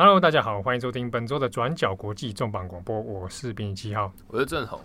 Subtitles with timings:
[0.00, 4.78] Hello，大家好，欢迎收听本周的转角国际重磅广播，我是编辑七号，我是郑红。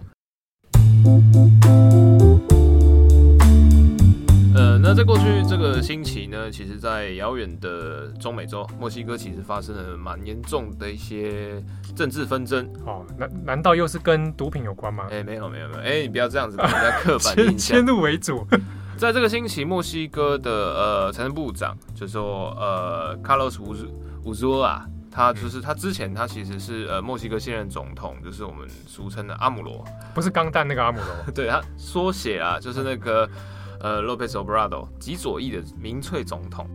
[4.56, 11.64] 呃，那在过去这个星期呢，其实，在遥远的中美洲墨西哥，其实发生了蛮严重的一些
[11.96, 12.68] 政治纷争。
[12.84, 15.06] 哦，难难道又是跟毒品有关吗？
[15.12, 17.78] 哎、欸，没有没有没有，哎、欸，你不要这样子，把人家刻板印象。
[17.78, 18.44] 先入为主。
[18.98, 23.60] 在这个星期，墨西哥的呃财政部长就说呃，Carlos
[24.24, 24.82] Ursúa
[25.16, 29.86] 他就是他之前他其实是呃墨西哥现任总统，就是我们俗称的阿姆罗，
[30.16, 33.30] 不是钢弹那个阿姆罗， 对他缩写啊，就是那个
[33.80, 36.68] 呃 Lopez Obrador 极左翼的民粹总统。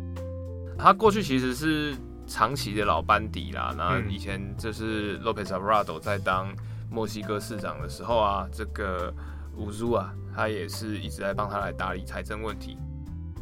[0.78, 1.96] 他过去其实是
[2.28, 6.54] 长期的老班底啦，那以前就是 Lopez Obrador 在当
[6.88, 9.12] 墨西哥市长的时候啊，这个
[9.58, 12.78] Ursúa 他也是一直在帮他来打理财政问题。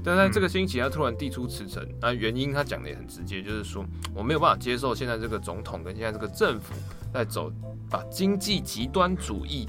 [0.07, 3.85] 但在这个星期，他突然递出辞呈，那原因他讲的也很直接，就是说
[4.15, 6.75] 我没有办法接受现在这个总统跟现在这个政府
[7.13, 7.53] 在走
[7.91, 9.67] 把经济极端主义，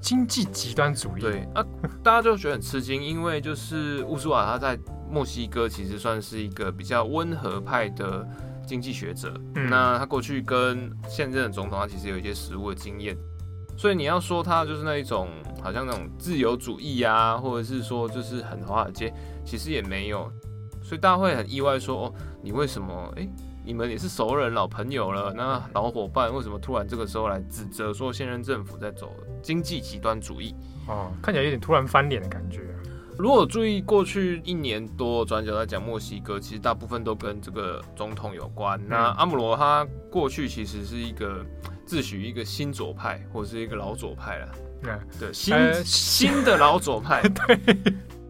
[0.00, 1.64] 经济极端主义，对啊，
[2.02, 4.76] 大家就觉得很吃惊，因为就是乌苏瓦他在
[5.08, 8.28] 墨西哥其实算是一个比较温和派的
[8.66, 13.16] 经济学者，嗯、那他过去跟现任的总统他其实有一些实务的经验。
[13.76, 15.28] 所以你要说他就是那一种，
[15.62, 19.12] 好像那种自由主义啊，或者是说就是很华尔街，
[19.44, 20.30] 其实也没有。
[20.82, 23.12] 所以大家会很意外说，哦，你为什么？
[23.16, 23.30] 诶、欸，
[23.64, 30.54] 你们也是熟人、老朋友了，那老伙伴为什么突然这个时候来指责说现任政府在走经济极端主义？
[30.88, 32.62] 哦，看起来有点突然翻脸的感觉。
[33.18, 38.80] 如果注意过去一年多转角在讲墨西哥，其实大部分都跟这个总统有关。
[38.80, 41.44] 嗯、那阿姆罗他过去其实是一个。
[41.86, 44.52] 自诩一个新左派，或者是一个老左派了。
[44.82, 47.22] 对对，新、呃、新的老左派。
[47.46, 47.58] 对，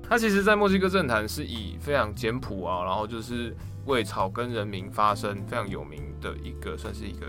[0.09, 3.53] 他其实，在墨西哥政坛是以非常简朴啊，然后就是
[3.87, 7.27] 为草根人民发声，非常有名的一个，算是一个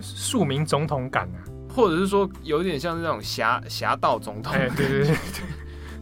[0.00, 1.38] 庶民总统感啊，
[1.72, 4.52] 或者是说有点像是那种侠侠盗总统。
[4.52, 5.16] 对对对对。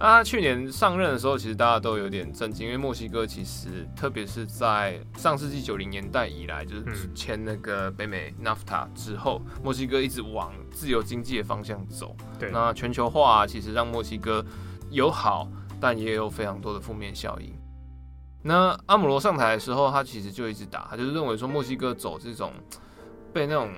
[0.00, 12.16] 那他去年上任的时候，其实大家都有点震惊，因为墨西哥其实，特别是在上世纪九零年代以来，就是签那个北美 NAFTA 之后，墨西哥一直往自由经济的方向走。
[12.38, 14.42] 对，那全球化其实让墨西哥
[14.88, 15.46] 有好，
[15.78, 17.52] 但也有非常多的负面效应。
[18.42, 22.54] 那阿姆罗上台的时候，他其实就一直打，他就是认为说墨西哥走这种
[23.34, 23.70] 被那种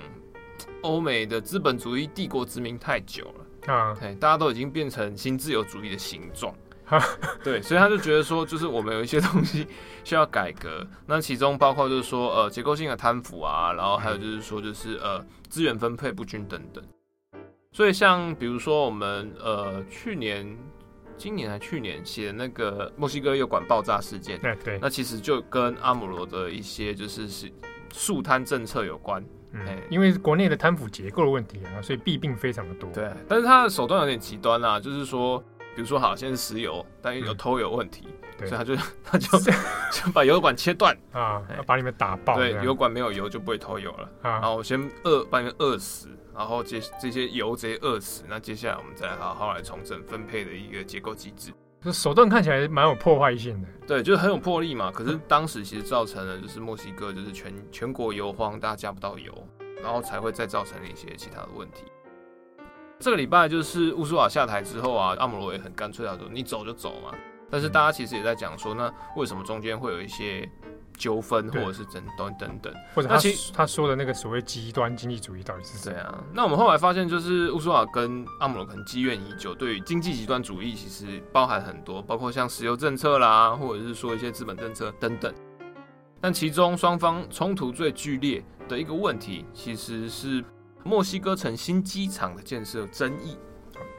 [0.82, 3.46] 欧美的资本主义帝国殖民太久了。
[3.66, 6.54] 啊，对，大家都已经变成新自由主义的形状，
[7.44, 9.66] 对，所以他就觉得说，就是我们有一些东西
[10.04, 16.82] 需要改革， 那其中包括就是说，呃，结构性的贪腐啊，然后还有就是说，就是呃，资源分配不均等等。
[17.70, 20.46] 所以像比如说我们呃去年、
[21.16, 27.50] 今年还去年写的那个墨西哥油管爆炸事件，对对，那其实就跟阿姆罗的一些就是是
[27.92, 29.24] 肃贪政策有关。
[29.52, 32.90] 嗯，因为国内的贪腐结构的问题啊，所以弊病非常的多。
[32.92, 35.38] 对，但是他的手段有点极端啊，就是说，
[35.74, 38.08] 比如说好，现在是石油，但有偷油问题，
[38.40, 39.38] 嗯、所以他就 他就
[39.92, 42.36] 就把油管切断啊，要把你们打爆。
[42.36, 44.08] 对，油管没有油就不会偷油了。
[44.22, 51.52] 啊、然后我先饿，把你们饿死，然后这这些油直接饿死，那接下来我们再好好来重整分配的一个结构机制。
[51.90, 54.92] 手段看起来蛮有破坏性的，对，就是很有魄力嘛。
[54.92, 59.32] 可是当时其实造成了就是墨西哥就是全全国油荒，大家加不到油，
[59.82, 61.84] 然后才会再造成了一些其他的问题。
[63.00, 67.16] 这个礼拜就是乌苏瓦下台之后啊，阿姆罗也很干脆，他说你走就走嘛。
[67.50, 70.48] 但是大家其实也在讲说，那为什么中间会有一些？
[70.96, 73.18] 纠纷或者是等等等等，或者他
[73.52, 75.94] 他说的那个所谓极端经济主义到底是什么？
[75.94, 85.32] 对啊，那我们后来发现，就是乌苏瓦跟阿姆罗可能积怨已久，对于经济极端主义其实包含很多，包括像石油政策啦，或者是说一些资本政策等等。
[86.20, 90.44] 但其中双方冲突最剧烈的一个问题，其实是
[90.84, 93.36] 墨西哥城新机场的建设争议。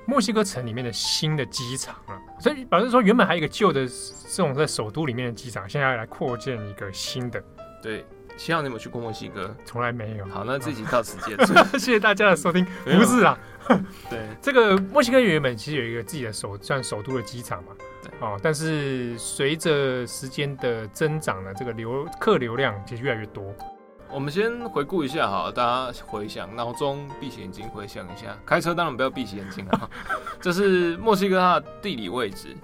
[0.05, 7.41] 墨西哥城里面的新的机场啊，所以表示说原本还有一个旧的这种在首都里面的机场，现在要来扩建一个新的。
[7.81, 8.05] 对，
[8.37, 9.55] 希望你有去过墨西哥？
[9.65, 10.25] 从来没有。
[10.25, 12.65] 好，那这集到此结束， 谢谢大家的收听。
[12.83, 13.37] 不是啊，
[14.09, 17.71] 对，这个墨西哥原本其实有一个自己的首算首都的机场嘛，
[18.01, 23.53] 对哦，但是随着时间的增长呢，这个流客流量其实越来越多。
[24.13, 28.37] 我们先回顾一下哈，大家回想，脑中闭起眼睛回想一下。
[28.45, 29.89] 开车当然不要闭起眼睛啊。
[30.39, 32.55] 这是墨西哥它的地理位置，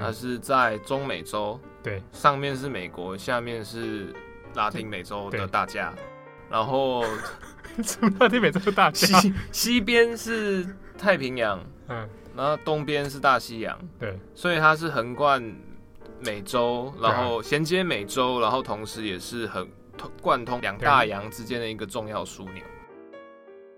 [0.00, 4.12] 它是在中美洲，对，上面是美国，下面是
[4.54, 5.94] 拉丁美洲的大家，
[6.50, 7.04] 然后
[8.18, 10.66] 拉丁美洲的大家，西西边是
[10.98, 15.40] 太平洋，嗯，然后东边是大西洋，对，所以它是横贯
[16.18, 19.64] 美洲，然后衔接美洲，然后同时也是很。
[20.20, 22.62] 贯通两大洋之间的一个重要枢纽。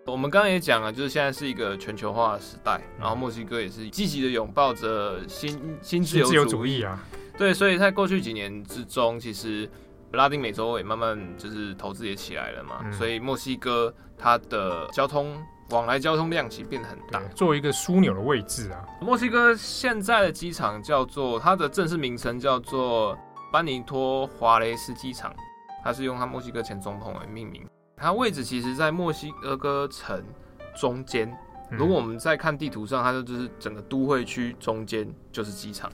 [0.06, 6.98] 我们刚刚也讲了，就是现在是一个全球化的时代，然后墨西哥也是积极的拥抱着新新自由主义啊。
[7.38, 9.70] 对，所以在过去几年之中，其实
[10.12, 15.40] 拉丁美洲也慢慢就是投资也起来了嘛，嗯、所以墨西哥它的交通
[15.70, 18.84] 往来交通量其实变得很大，作为一个枢纽的位置啊。
[19.00, 23.16] 墨西哥现在的机场叫做它的正式名称叫做
[23.52, 25.32] 班尼托华雷斯机场，
[25.82, 27.66] 它是用它墨西哥前总统来命名。
[27.96, 30.24] 它位置其实，在墨西哥城
[30.74, 31.36] 中间。
[31.70, 35.88] 如果我们在看地图上，它就是整个都会区中间就是机场。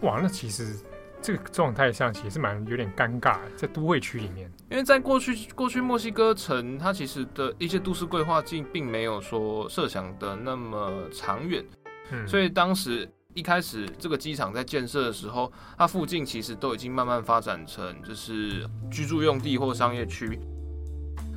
[0.00, 0.76] 哇，那其实
[1.20, 4.50] 这个状态上其实是蛮有点尴尬，在都会区里面。
[4.68, 11.64] 因为在过去，过去墨西哥城它其实的一些都市规划并并没有说设想的那么长远，
[12.10, 20.38] 嗯，所以当时一开始这个机场在建设的时候，它附近其实都已经慢慢发展成就是居住用地或商业区。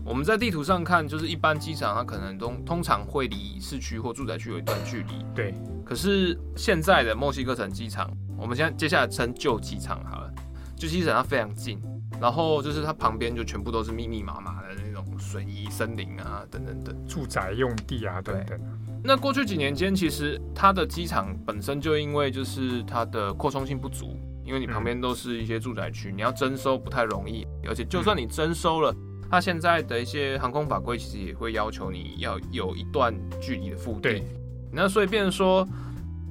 [0.06, 5.26] 我们在地图上看，就是一般机场它可能都通常会离市区或住宅区有一段距离。
[5.34, 5.54] 对。
[5.84, 10.32] 可是现在的墨西哥城机场，我们现在接下来称旧机场好了，
[10.76, 11.82] 旧机场它非常近，
[12.20, 18.60] 然后就是它旁边就全部都是密密麻麻的那种水泥森林啊，等等等，住宅用地啊，等等。
[19.08, 28.92] 那过去几年间，其实它的机场本身就因为就是它的扩充性不足，因为你旁边都是一些住宅区，你要征收不太容易，而且就算你征收了。
[29.30, 34.24] 它现在的一些航空法规其实也会要求你要有一段距离的腹地，对，
[34.72, 35.68] 那所以变成说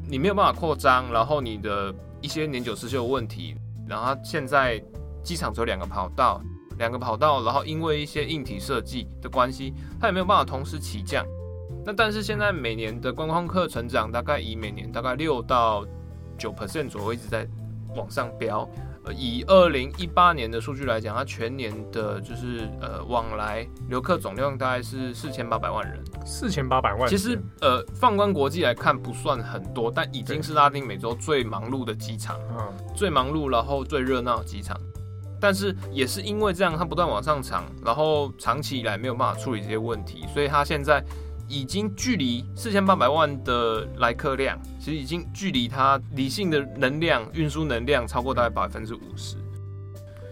[0.09, 3.55] 你没有办法扩张，然后你的一些年久失修的问题，
[3.89, 4.83] 然后它现在
[5.23, 6.43] 机场只有两个跑道，
[6.77, 11.25] 两个跑道，然后因为一些硬体设计的关系，它也没有办法同时起降。
[11.85, 15.87] 那但是现在每年的观光客成长大概以每年大概六到
[16.39, 17.47] 九 percent 左右一直在
[17.95, 18.69] 往上飙。
[19.15, 26.03] 以二零一八年的数据来讲，它全年的就是呃往来游客总量大概是四千八百万人。
[26.25, 32.41] 四千八百万，其实呃放观国际来看不算很多，但已经是拉丁美洲最忙碌的机场，
[32.97, 34.75] 最忙碌然后最热闹的机场。
[35.39, 41.05] 但是也是因为这样，它不断往上涨，然后长期以来没有办法处理这些问题，所以它现在。
[41.49, 49.37] 已经距离四千八百万的来客量，其实已经距离它理性的能量运输能量超过大概百分之五十。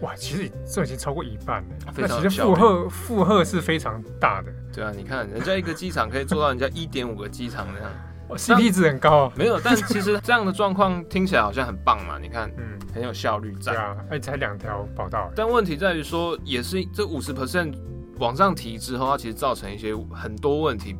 [0.01, 1.91] 哇，其实这已经超过一半了。
[1.93, 4.51] 非常其实负荷负荷是非常大的。
[4.73, 7.91] 对啊，你看人家一个机场可以做到人家一点五个机场那样，
[8.27, 9.31] 哦，CP 值很高。
[9.35, 12.19] 没有，但其实这样的状况听起来好像很棒嘛。
[12.19, 13.71] 你看，嗯，很有效率在。
[13.71, 15.31] 对啊，而且才两条跑道。
[15.35, 17.73] 但问题在于说，也是这五十 percent。
[18.19, 20.95] 往上提之后，它其实造成一些很多问题，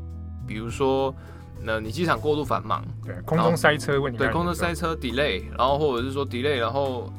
[0.48, 1.14] 比如说，
[1.62, 7.12] 那你机场过度繁忙，对，空中塞车问题，对，空中塞车 delay，然后或者是说 delay，然后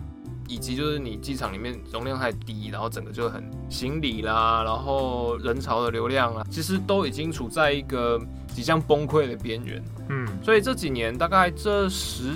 [0.49, 9.83] 以及就是你机场里面容量太低，然后整个就很行李啦，然后人潮的流量啊，其实都已经处在一个即将崩溃的边缘。
[10.09, 12.33] 嗯，所以这几年大概这十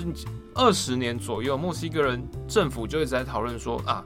[0.55, 4.03] 二十年左右，墨西哥人政府就一直在讨论说啊。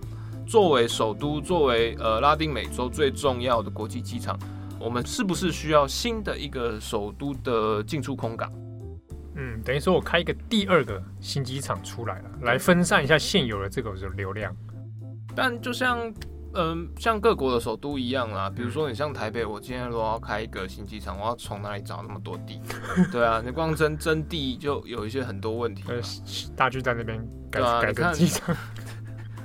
[0.53, 4.37] 作为首都，作为呃拉丁美洲最重要的国际机场，
[4.79, 8.53] 我们是不是需要新的一个首都的进出空港？
[9.35, 14.55] 嗯，等于说我开一个第二个新机场出来了，来分散一下现有的这个流量。
[15.35, 16.07] 但就像
[16.53, 22.61] 嗯、呃，像各国的首都一样啦，比如说你像台北，我今天如果要开一个新机场，我要从哪里找那么多地？
[23.11, 25.83] 对啊，你光争争地就有一些很多问题。
[25.87, 25.99] 呃，
[26.55, 28.55] 大巨蛋那边改改个机场。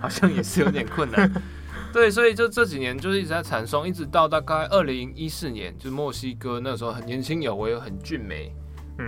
[0.01, 1.31] 好像也是有点困难，
[1.93, 8.55] 对，所以就这几年就是一直在产松，一直到大概二零一四年，就是墨西哥那时候很年轻有为、很俊美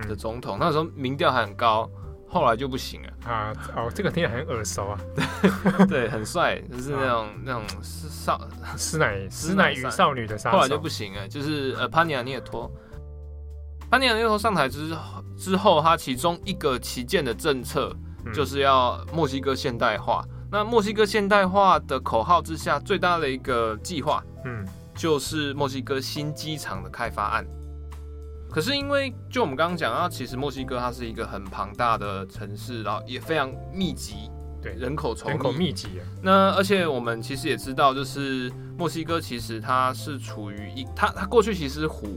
[0.09, 1.89] 的总统，嗯、那时候民调还很高，
[2.29, 3.31] 后来就不行了。
[3.31, 3.53] 啊。
[3.77, 4.99] 哦，这个听起来很耳熟啊，
[5.89, 8.41] 对，很帅，就是那种、啊、那种少
[8.77, 12.71] 师奶 师奶与少女的杀手，后来就不行了，就是呃潘尼亚涅托，
[13.91, 14.97] 潘尼亚涅托上台之
[15.37, 17.95] 之后，他其中一个旗舰的政策
[18.33, 20.25] 就是要墨西哥现代化。
[20.51, 27.47] 那墨西哥现代化的口号之下，最大的一个计划，嗯，就是墨西哥新机场的开发案。
[28.51, 34.29] 可是因为就我们刚刚讲啊，其实墨西哥它是一个很庞大的城市，然后也非常密集，
[34.61, 35.89] 对，人口稠密，人口密集。
[36.21, 42.09] 那而且我们其实也知道，就是墨西哥其实它是处于一，它它过去其实是湖。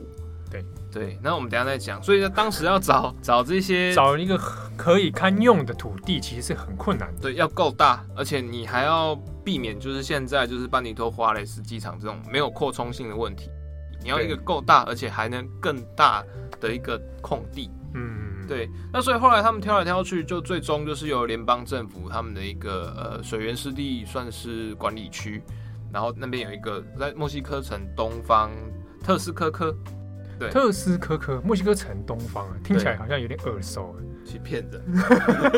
[0.50, 2.02] 对对，那我们等一下再讲。
[2.02, 4.36] 所以呢当时要找 找这些找一个
[4.78, 7.22] 可以堪用的土地，其实是很困难的。
[7.22, 13.50] 对，要够大，而且你还要避免就是现在就是班尼托华雷斯机场这种没有扩充性的问题。
[14.02, 16.24] 你要一个够大，而且还能更大
[16.60, 17.72] 的一个空地。
[17.94, 18.70] 嗯，对。
[18.92, 25.42] 那所以后来他们挑来挑去，就最终就是由联邦政府他们的一个呃水源湿地算是管理区。
[25.94, 28.52] 然后那边有一个在墨西哥城东方
[29.04, 29.74] 特斯科科，
[30.40, 34.82] 对，特斯科科，墨西哥城东方啊，听起来好像有点耳熟，去骗人，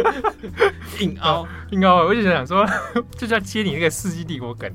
[1.00, 2.66] 硬凹硬凹，我就想说，
[3.18, 4.72] 就是要接你那个世纪帝国梗。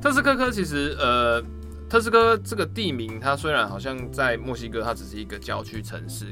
[0.00, 1.42] 特斯科科其实呃，
[1.88, 6.26] 特斯科这个地名，它虽然好像在墨西哥，它只是一个郊区城市。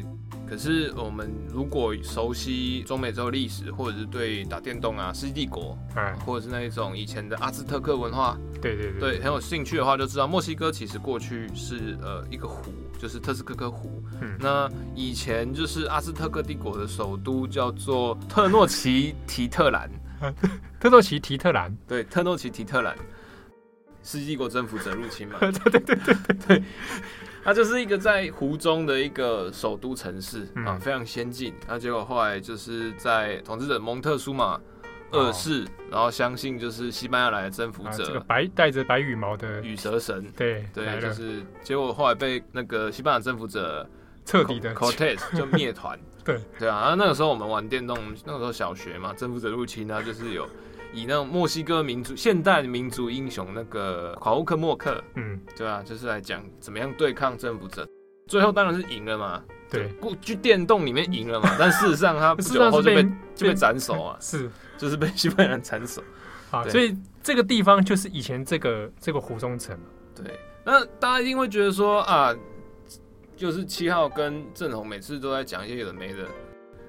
[0.53, 9.21] 可是我们如果熟悉中美洲历史，或者是对打电动啊、世纪帝国，嗯，或者是那一种以前的阿兹特克文化，对对对，对。
[9.21, 14.03] 很有兴趣的话，就知道墨西哥其实过去是呃一个湖，就是特斯科科湖。
[14.21, 19.91] 嗯，那以前就是阿兹特克帝国的首都叫做特诺奇提特兰，
[20.79, 22.95] 特诺奇提特兰，对，特诺奇提特兰，
[24.03, 26.63] 世纪帝国征服者入侵嘛，对对对对对。
[27.45, 31.53] 它就是一个在湖中的一个首都城市啊，非常先进。
[31.67, 34.61] 那结果后来就是在统治者蒙特苏马
[35.11, 43.87] 二世，然后相信就是西班牙来的征服者，这个白带着白羽毛的羽蛇神，对对，就是结果后来被那个西班牙征服者
[44.25, 45.99] 彻底的 Cortez 就灭团。
[46.25, 50.49] 对对啊，然后那个时候我们玩电动，那个时候小学嘛，征服者入侵，它就是有。
[50.93, 57.87] 以那种墨西哥民族现代民族英雄那个考乌克莫克，嗯，对啊，就是来讲怎么样对抗政府者，
[58.27, 63.03] 最后当然是赢了嘛，对，过去电动里面赢了嘛， 但事实上他不久后就被
[63.35, 66.03] 就被斩首啊， 是，就是被 西班牙人斩首。
[66.51, 69.75] 啊，所以这个地方就是以前这个这个湖中城，
[70.15, 72.35] 对，那大家一定会觉得说啊，
[73.35, 76.27] 就是七号跟郑红每次都在讲一些有的没的。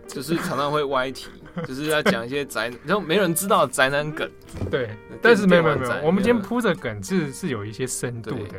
[0.07, 1.29] 就是常常会歪题，
[1.67, 4.29] 就是要讲一些宅，然后没人知道宅男梗。
[4.69, 4.89] 对，
[5.21, 8.55] 但是没有没有没有，我们今天铺的梗是是有一些深度的。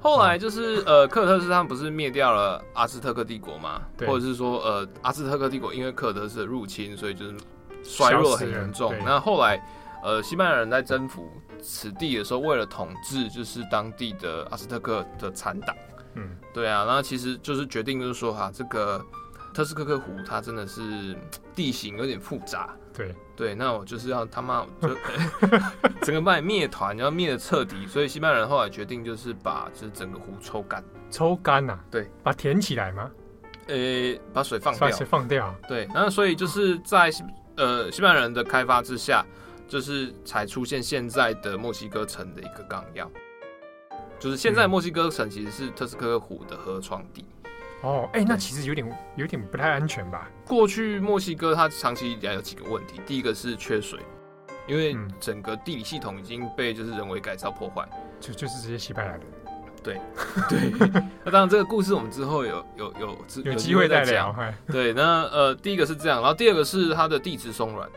[0.00, 3.82] 后来就是呃，科尔特斯他们不是灭掉了阿兹特克帝国嘛？
[4.06, 7.34] 或者是说呃，阿兹特克帝国因为科尔特斯的入侵，所以就是
[7.82, 8.94] 衰弱很严重。
[9.04, 9.62] 那后来
[10.02, 11.28] 呃，西班牙人在征服
[11.60, 15.76] 此地的时候，为了统治就是当地的阿兹特克的残党。
[16.14, 19.04] 嗯，对啊，然后其实就是决定就是说哈，这个。
[19.52, 21.16] 特斯科克湖，它真的是
[21.54, 22.74] 地形有点复杂。
[22.92, 24.88] 对对，那我就是要他妈就
[26.02, 27.86] 整个把你灭团，要灭的彻底。
[27.86, 30.84] 所以西班牙人后来决定就是把就是整个湖抽干。
[31.10, 31.78] 抽干呐？
[31.90, 33.10] 对，把填起来吗？
[33.68, 34.80] 呃、欸，把水放掉。
[34.80, 35.54] 把水放掉。
[35.68, 37.10] 对，那所以就是在
[37.56, 39.24] 呃西班牙人的开发之下，
[39.68, 43.10] 就是才出现现在的墨西哥城的一个纲要。
[44.18, 47.24] 就是现在墨西哥城其实是特斯科克湖的河床地。
[47.82, 50.28] 哦，哎、欸，那其实有点有点不太安全吧？
[50.46, 53.98] 过去墨西哥它长期以来有几个问题，第一个是缺水，
[54.66, 57.88] 因为整个地理系统已经被就是人为改造破坏，
[58.20, 59.20] 就就是这些西班牙人。
[59.82, 59.98] 对
[60.46, 60.70] 对，
[61.24, 64.36] 那当然这个故事我们之后有有有有机会再讲。
[64.66, 67.88] 对，那呃，第一个是这样，然后第二个是它的地质松软，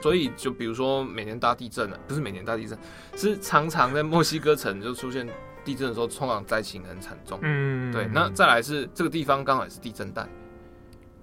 [0.00, 2.78] 所以就比如说每年大地震啊，不是每年大地震，
[3.16, 5.28] 是常常在墨西哥城就出现。
[5.70, 7.38] 地震的时候，通常灾情很惨重。
[7.42, 8.08] 嗯，对。
[8.12, 10.28] 那再来是这个地方刚好也是地震带。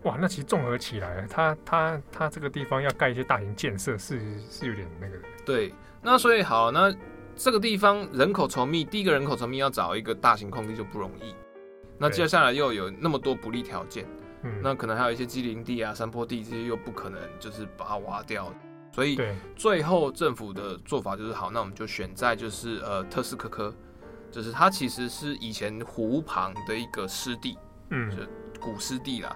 [0.03, 5.17] 哇，那其实综合起来，它它它这个地方要盖一些大型建设，是是有点那个。
[5.45, 6.95] 对，那所以好，那
[7.35, 11.35] 这个地方人口稠密，第一个人口稠密要找一个大型空地就不容易。
[11.97, 14.05] 那接下来又有那么多不利条件，
[14.43, 18.53] 嗯，那可能还有一些机林地啊、山坡地这些又不可能就是把它挖掉。
[18.93, 19.19] 所以
[19.55, 23.73] 最后政府的做法就是好，那我们就选在就是呃特斯科科。
[24.31, 27.57] 就是它其实是以前湖旁的一个湿地，
[27.89, 28.17] 嗯，就
[28.59, 29.35] 古湿地啦，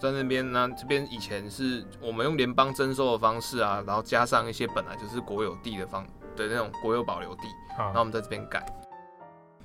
[0.00, 6.04] 在那边呢，这边以前是我们用联邦征收的方式啊，然后加上一些本来就是国有地的方
[6.36, 7.42] 的那种国有保留地，
[7.76, 8.64] 好，然后我们在这边盖。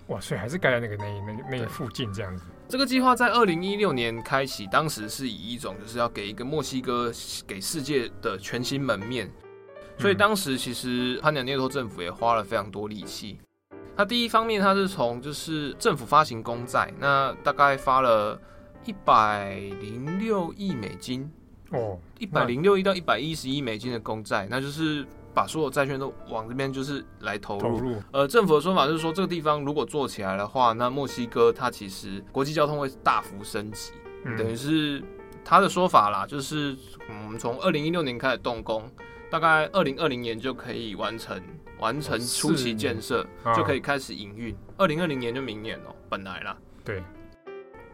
[0.08, 1.06] 哇，所以还是盖在那个那
[1.50, 2.44] 那那附近这样子。
[2.70, 7.12] 这个计划在二零一六年开启，当时是以一种就是要给一个墨西哥
[7.46, 9.30] 给世界的全新门面，
[9.98, 13.38] 所以当时其实潘尼亚涅托政府也花了非常多力气。
[13.98, 18.40] 那第一方面，它是从就是政府发行公债，那大概发了
[18.86, 21.30] 一百零六亿美金
[21.72, 27.62] 哦，一百零六亿到一百一十亿美金的公债，那就是把所有债券都往这边就是来投入。
[27.62, 28.02] 投入。
[28.12, 33.94] 呃，政府的说法就是说，这个地方如果做起来的话，那墨西哥它其实国际交通会大幅升级，
[34.26, 35.04] 嗯、等于是
[35.44, 36.78] 他的说法啦，就是
[37.10, 38.90] 我们从二零一六年开始动工，
[39.30, 41.42] 大概二零二零年就可以完成。
[41.80, 43.24] 完成初期建设
[43.56, 46.58] 就可以开始营运，二零二零年就明年哦，本来啦。
[46.84, 47.04] 对，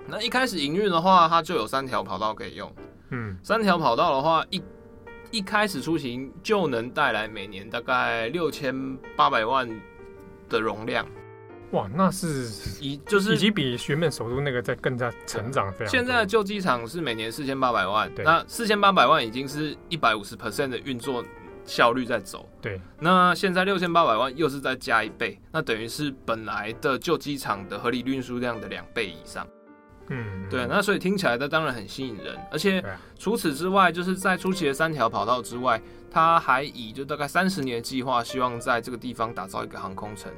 [0.07, 2.73] 那一开始营运的话，它就有三条跑道可以用。
[3.09, 4.63] 嗯，三条跑道的话，一
[5.31, 9.69] 一开始出行就能带来每年大概六千八百万
[10.47, 11.05] 的容量。
[11.73, 12.49] 哇，那是
[12.79, 15.89] 以就是已经比原本首都那个在更加成长非常。
[15.89, 21.23] 现在的旧机场是每年四千八百万，那四千八百万已经是一百五十 percent 的运作。
[21.65, 22.45] 效率在走。
[22.61, 29.47] 对，那现在六千八百万又是再加一倍，那等于是本来的旧机场的合理运输量的两倍以上。
[30.09, 32.83] 嗯，对，那所以听起来它当然很吸引人，而且
[33.17, 40.29] 除此之外，就是在初期的三条跑道之外，它还以就大概三十年的计划，希望在这个地方打造一个航空城。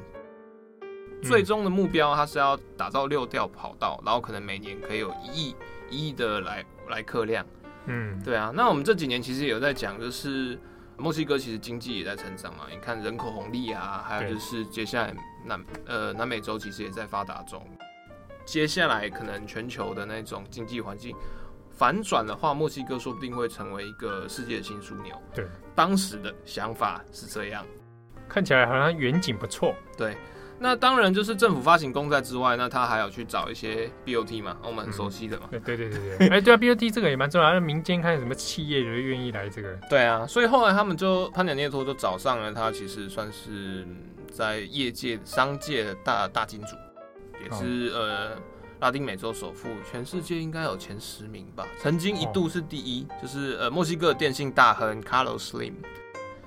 [1.21, 5.55] 最终的目标，它是要打造六条跑道，然后可能每年可以有一亿
[5.89, 7.45] 一亿的来来客量。
[7.87, 8.51] 嗯，对啊。
[8.53, 10.59] 那我们这几年其实也有在讲，就是
[10.97, 17.61] 墨西哥其实经济也在成长嘛，你看人口红利啊，还有就是接下来南呃南美洲其实也在发达中。
[18.45, 21.15] 接下来可能全球的那种经济环境
[21.71, 25.19] 反转的话，墨西哥说不定会成为一个世界的新枢纽。
[25.33, 27.65] 对，当时的想法是这样，
[28.29, 29.75] 看起来好像远景不错。
[29.97, 30.15] 对，
[30.65, 35.43] 那当然就是政府发行公债之外，那他还要去找一些 BOT 嘛，我们很熟悉的嘛。
[35.51, 39.77] 对、嗯、对对对对，哎、欸，对啊，BOT 这个也蛮重要，那民间看什么企业就愿意来这个。
[39.87, 43.87] 对啊，所以后来他们就潘蔺涅托就找上了他，其实算是
[44.31, 46.75] 在业界商界的大大金主。
[47.43, 48.31] 也是呃，
[48.79, 51.67] 拉丁美洲首富，全世界应该有前十名吧。
[51.79, 55.73] 曾经一度是第一，就是呃，墨西哥电信大亨 Carlos Slim。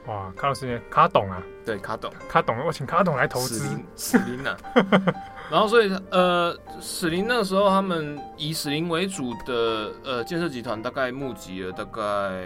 [0.08, 1.40] 哇，Carlos Slim，卡董啊？
[1.64, 3.78] 对，卡董，卡董，我请卡董来投资。
[3.94, 4.56] 史林啊。
[5.50, 12.42] 然后所以呃，史林那个时候他们以史林为主的呃建设集团，大概募集了大概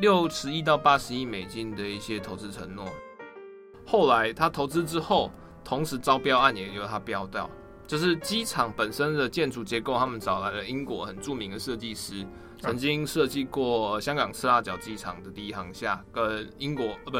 [0.00, 2.86] 六十亿到八十亿美金的一些投资承诺。
[3.84, 5.30] 后来他投资之后。
[5.62, 7.48] 同时招标案也由他标到，
[7.86, 12.26] 就是机场本身的建筑结构，他们找来了英国很著名的设计师，
[12.60, 17.18] 曾经设计过香港赤鱲角机场的第一航厦，跟英国呃不，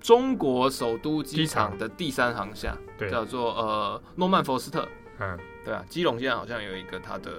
[0.00, 4.88] 中国首都机场的第三航厦，对，叫做呃诺曼佛斯特，
[5.18, 7.32] 嗯，对啊，基隆现在好像有一个他的，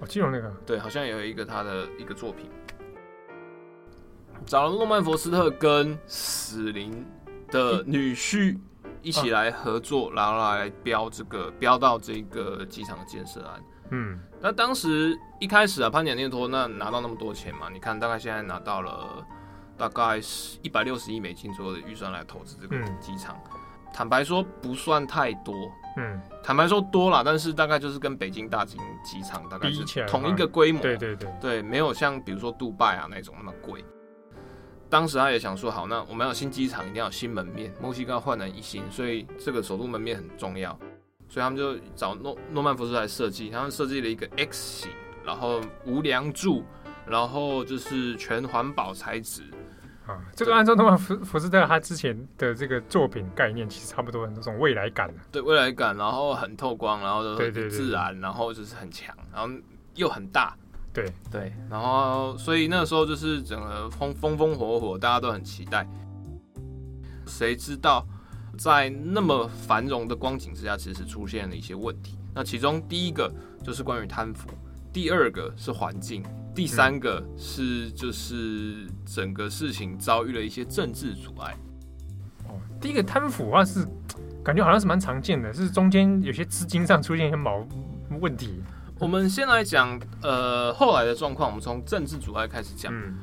[0.00, 2.48] 哦，基隆那个，对，好像有一个他的一个作品，
[4.46, 7.06] 找了诺曼佛斯特跟史林
[7.48, 8.58] 的女婿。
[9.04, 13.60] 一起来合作，然后来标这个标到这个机场的建设案。
[13.90, 19.24] 嗯，那当时一开始啊，潘蔺涅托那拿到那么多钱嘛，你看大概现在拿到了
[19.78, 23.38] 大概是一百六十亿美金左右的预算来投资这个机场。
[23.54, 23.60] 嗯、
[23.94, 25.54] 坦白说不算太多，
[25.96, 33.84] 嗯，坦白说多了，但是大概就是跟北京大金机场大概是同一个规模，对对对，对，没有像比如说杜拜啊那种那么贵。
[34.90, 40.78] 当时他也想说，好，那我们要新机场，一定要有新门面，墨西哥要焕然一新，所以这个首都门面很重要，
[41.32, 44.90] 所以他们就找诺诺曼福斯来设计，他们设计了一个 X 型，
[45.24, 46.62] 然后无梁柱，
[47.06, 49.42] 然后就是全环保材质
[50.06, 50.20] 啊。
[50.36, 59.48] 这个按照诺曼福福斯特他之前的这个作品概念，其实差不多很多种未来感，对未来感，然后很透光，然后对对自然，然后就是很强，然后
[59.94, 60.54] 又很大。
[60.92, 65.88] 对对，然后所以那个时候就是整个风风风火火，大家都很期待。
[67.26, 68.06] 谁知道
[68.58, 72.18] 在那么繁荣的光景之下，其实出现了一些问题。
[72.34, 74.48] 那其中第一个就是关于贪腐，
[74.92, 76.22] 第二个是环境，
[76.54, 81.56] 第三个是就是整个事情遭遇了一些政治阻碍。
[82.48, 83.86] 哦，第一个贪腐啊，是
[84.44, 87.66] 感觉好像是蛮常见的，是中间有些资金上出现一些毛
[88.20, 88.62] 问题。
[88.98, 91.48] 我们先来讲，呃，后来的状况。
[91.48, 92.92] 我们从政治阻碍开始讲。
[92.94, 93.16] 嗯，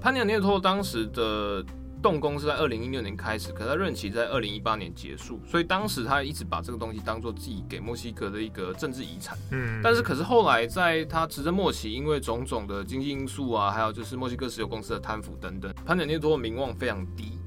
[0.00, 1.62] 潘蔺涅托当时的
[2.04, 9.38] 动工是在二零一六年开始，可他任期在二零一八年结束，所以当时他一直把这个东西当做自己给墨西哥的一个政治遗产。
[9.52, 17.38] 嗯，但是可是后来在他执政末期，因为种种的经济因素啊，还有就是墨西哥石油公司的贪腐等等，潘蔺涅托的名望非常低。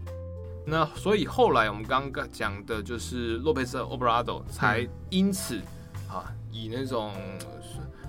[0.65, 5.57] 那所以后来我们刚刚讲的就是洛佩斯·奥布拉多才因此。
[5.57, 5.63] 嗯
[6.09, 7.13] 啊，以那种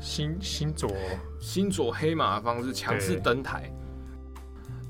[0.01, 0.89] 新新左
[1.41, 3.71] 新左黑马的方式强势登台。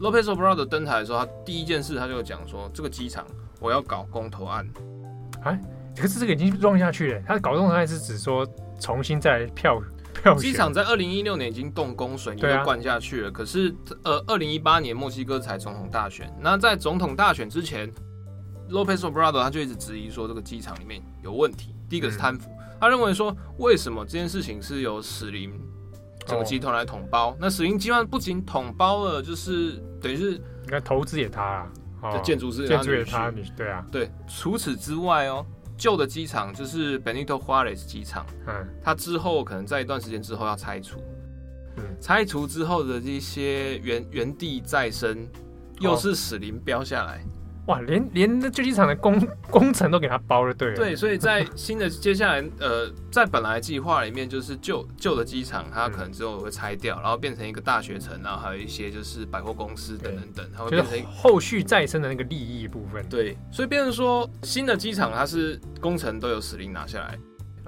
[0.01, 3.27] Lopez Obrador 登台的时候，他第一件事他就讲说：“这个机场
[3.61, 4.69] 我要搞公投案。”
[5.43, 5.61] 哎，
[5.97, 7.23] 可是这个已经撞下去了。
[7.27, 8.47] 他搞公投案是指说
[8.81, 9.83] 重新再票
[10.15, 10.35] 票。
[10.35, 13.29] 机场在二零一六年已经动工，水泥都灌下去了。
[13.29, 16.33] 啊、可是呃，二零一八年墨西哥才总统大选。
[16.41, 17.93] 那在总统大选之前
[18.71, 21.75] ，Lopez Obrador 他就一直质疑说这个机场里面有问题。
[21.89, 22.49] 第一个是贪腐。
[22.51, 25.53] 嗯他认为说，为什么这件事情是由史林
[26.29, 27.37] 整个集团来统包？Oh.
[27.41, 34.11] 那史林集团不仅统包了，就是等于是应该投资也他啊，这建筑师建筑也他，对啊，对。
[34.29, 35.45] 除此之外哦，
[35.77, 41.01] 旧的机场就是 Benito Juarez 机场，嗯，它之后可能在一段时间之后要拆除，
[41.77, 45.27] 嗯，拆除之后的这些原原地再生，
[45.81, 47.25] 又是史林标下来。
[47.69, 50.75] 哇，连连那旧机场的工 工程都给他包了，对。
[50.75, 63.07] 对，所以在新的接下来，呃，在本来计划里面，就是旧旧的机场，它可能之后会拆掉，然后变成一个大学城，然后还有一些就是百货公司等等等，它会变成后续再生的那个利益部分。
[63.09, 67.19] 对，所以变成说新的机场它是工程都由史林拿下来，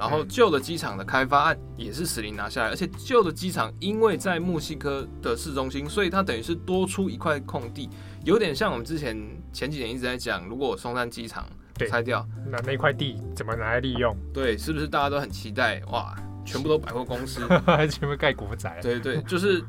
[0.00, 7.90] 然后旧的机场的开发案也是史林拿下来，而且旧的机场因为在墨西哥的市中心，所以它等于是多出一块空地。
[8.24, 9.14] 有点像我们之前
[9.52, 11.46] 前几年一直在讲，如果松山机场
[11.86, 14.16] 拆掉，那那块地怎么拿来利用？
[14.32, 15.82] 对，是不是大家都很期待？
[15.92, 18.78] 哇，全部都百货公司，还 全部盖国宅？
[18.82, 19.62] 对对，就是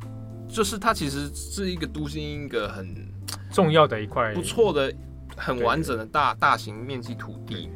[0.48, 2.96] 就是它其实是一个都心一个很
[3.52, 4.94] 重要的一块不错的、
[5.36, 7.70] 很完整的大大型面积土地，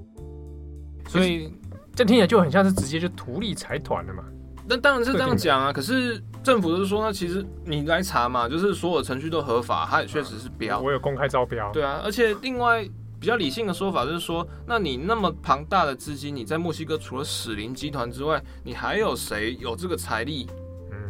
[1.09, 1.53] 所以
[1.95, 4.23] 这听起来就很像是直接就图利财团了嘛。
[4.67, 11.71] 那当然是这样讲啊，可是政府就是说，那其实你来查嘛，就是所有程序都合法，它也确实是标，我有公开招标。
[11.71, 12.83] 对啊，而且另外
[13.19, 20.47] 比较理性的说法就是说，那你那么庞大的资金，你在墨西哥除了史林集团之外，你还有谁有这个财力，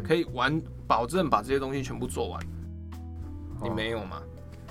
[0.04, 2.40] 可以完保证把这些东西全部做完？
[3.62, 4.20] 你没有吗？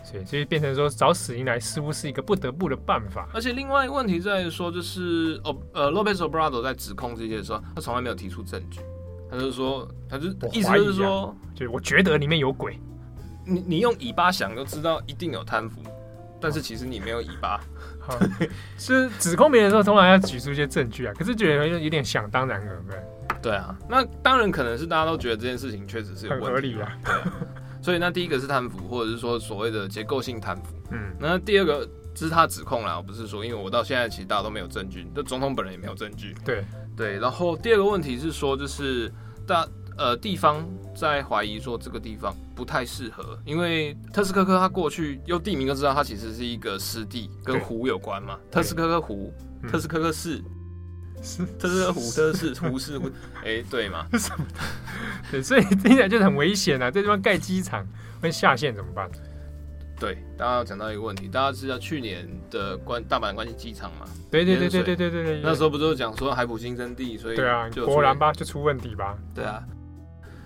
[0.05, 3.27] 所以，所以变成说找死因来似乎是一个不得不的办法。
[3.33, 8.79] 而且另外一个问题在于说，就是哦呃，Lopez Obrador 在指控这些的时候，他从来没有提出证据，
[9.29, 12.79] 他就是说，他就意思就是说，就是我觉得里面有鬼。
[13.47, 15.81] 你你用尾巴想就知道一定有贪腐，
[16.39, 17.59] 但是其实你没有尾巴。
[18.77, 21.13] 是指控别人的时候，通常要举出一些证据啊。
[21.17, 26.97] 可是觉得有点想当然尔，对对啊，那当然可能是大家都觉得这件事情确实是有问题很合理啊。
[27.85, 30.73] 所以那第一个是贪腐，或者是说所谓的结构性贪腐。
[30.89, 36.35] 嗯，那第二个是他指控啦，我不是说，因为我到现在其实大家都没有证据，就总统本人也没有证据。
[36.43, 36.65] 对
[36.97, 39.13] 对，然后第二个问题是说，就是
[39.45, 39.67] 大
[39.99, 48.39] 呃地方在怀疑说这个地方不太适合，因为特斯科科他过去用地名都知道，它其实是一个湿地，跟湖有关嘛。
[48.49, 49.31] 特斯科科湖，
[49.69, 50.43] 特斯科科市。
[51.59, 52.53] 特斯湖，特是
[52.99, 53.09] 湖，
[53.43, 54.05] 哎，对吗？
[55.31, 56.91] 对，所以听起来就是很危险啊！
[56.91, 57.85] 这地方盖机场
[58.21, 59.09] 会下线怎么办？
[59.99, 64.05] 对，大家要讲到一个问题，大家知道去年的关大阪关西机场嘛？
[64.29, 69.17] 对对对对对对对对，那时候不就讲说海普新生地，所以对啊，果然吧，就出问题吧？
[69.33, 69.63] 对啊，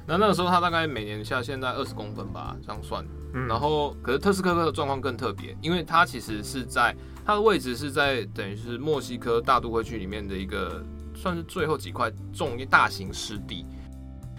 [0.08, 3.06] 那那个时候它大概每年下线在二十公分吧，这样算。
[3.34, 6.96] 嗯、然后，可是特斯科科的状况更特别，因为它其实是在。
[7.30, 13.68] 它的位置是在等于是墨西哥大都会区里面的一个算是最后几块重大型湿地，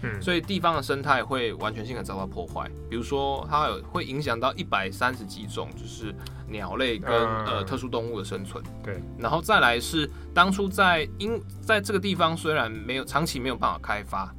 [0.03, 2.69] 嗯，所以地方的生态会完全性的遭到破坏。
[2.89, 6.13] 比如说，它有会影响到一百三十几种，就是
[6.49, 7.09] 鸟类跟
[7.45, 8.61] 呃特殊动物的生存。
[8.83, 14.35] 对，然后再来是当初在因在这个地方虽然没有长期没有办法开发，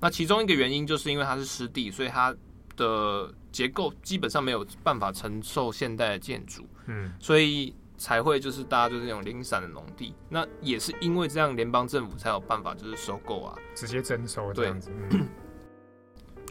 [0.00, 2.34] 那其中一个原因就是因为它是湿地，所以它
[2.74, 6.66] 的结构基本上没有办法承受现代的建筑。
[6.88, 14.90] 嗯，所以才会就是大家就是那种零散的农地，那也是因为这样，联邦政府才有办法就是收购啊，直接征收这样子。
[15.10, 15.20] 对，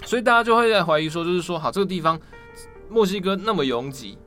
[0.08, 2.20] 所以大家就会在怀疑说，就是说，好，这个地方
[2.90, 4.18] 墨西哥那么拥挤，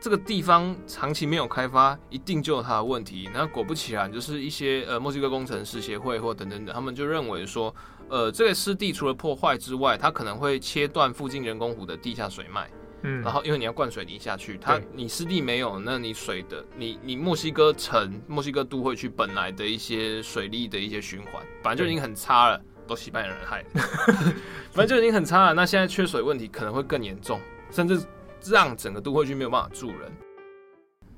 [0.00, 3.30] 这个地方长期没有开发，一定就有它的问题。
[3.32, 7.74] 那果不其然，就是一些呃墨西哥工程师协会或等等等，他们就认为说，
[8.08, 12.68] 呃，这个湿地除了破坏之外，它可能会切断附近人工湖的地下水脉。
[13.02, 23.80] 嗯，然后因为你要灌水泥下去，它你湿地没有，那你水的你你墨西哥城、墨西哥都会区本来的一些水利的一些循环，反正就已经很差了，都西班牙人害的，
[24.74, 28.00] 本来就已经很差了，那现在缺水问题可能会更严重，甚至
[28.46, 30.12] 让整个都会区没有办法住人。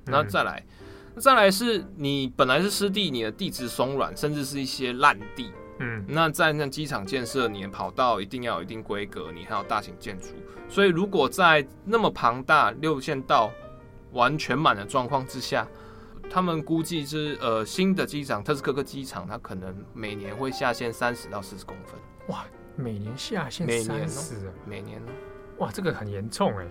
[0.07, 0.63] 然后再来，
[1.19, 5.51] 再来是你本来是湿地，你的地质松软，甚至是一些烂地。
[5.81, 10.29] 嗯，那在那机场建设，你的跑道一定要有一定规格，你还有大型建筑，
[10.69, 13.51] 所以如果在那么庞大六线道
[14.13, 15.67] 完全满的状况之下，
[16.31, 21.99] 他们估计是呃新的机场特斯科克机场，它可能每年会下线三十到四十公分。
[22.29, 22.45] 哇，
[22.77, 25.13] 每年下线三十，每年呢？
[25.59, 26.67] 哇，这个很严重哎。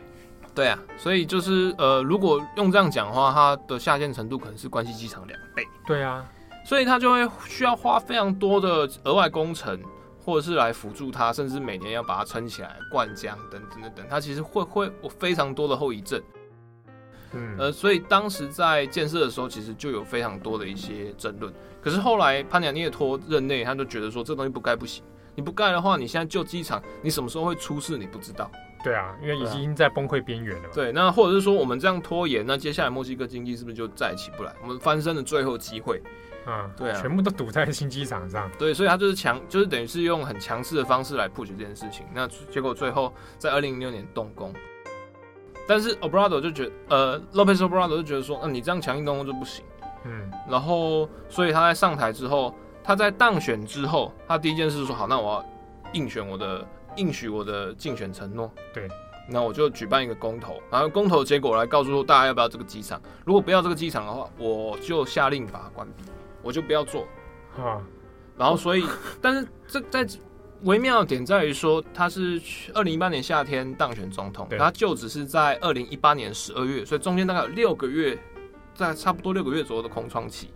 [0.56, 5.68] 对啊，所以就是呃，如果用这样讲的话，它的下线程度可能是关西机场两倍。
[5.86, 6.26] 对啊。
[6.64, 9.80] 所以他就会需要花非常多的额外工程，
[10.24, 14.06] 或者是来辅助他，甚至每年要把它撑起来、灌浆等等等等。
[14.10, 16.22] 他其实会会有非常多的后遗症。
[17.34, 21.52] 嗯，呃，所以当时在建设的时候，其实就有非常多的一些争论。
[21.82, 25.04] 可是后来潘亚涅托任内，他就觉得说这东西不盖不行，
[25.36, 28.50] 你不盖的话，你现在旧机场，你什么时候会出事，你不知道。
[28.84, 30.70] 对啊，因为已经在崩溃边缘了。
[30.74, 34.54] 对，那或者是说我们这样拖延，那接下来墨西哥经济是不是就再也起不来？
[34.62, 36.02] 我们翻身的最后机会。
[36.46, 38.50] 嗯，对啊，全部都堵在新机场上。
[38.60, 42.06] 对，所以他就是强，就是等于是用很强势的方式来 push 这件事情。
[42.14, 44.54] 那结果最后在二零零六年动工，
[45.68, 49.64] 但是 Obrador 就觉得，呃，Lopez Obrador 就觉得说，嗯、呃，你这样强硬动工就不行。
[50.06, 52.54] 嗯，然后所以他在上台之后，
[52.84, 55.46] 他在当选之后，他第一件事是说，好，那我要
[55.94, 58.52] 应选我的应许我的竞选承诺。
[58.74, 58.86] 对，
[59.30, 63.02] 那我就举办一个公投，然后公投结果来告诉说大家要不要这个机场。
[63.24, 66.04] 如果不要这个机场的话，我就下令把它关闭，
[66.44, 67.08] 我就不要做。
[67.58, 67.82] 啊，
[68.38, 68.86] 然后所以，
[69.20, 70.08] 但是这在。
[70.64, 72.42] 微妙的点在于说，他是
[72.74, 78.18] 二零一八年夏天当选总统，他就职是在二零一八年十二月，所以中间大概有六个月，
[78.74, 80.54] 在差不多六个月左右的空窗期。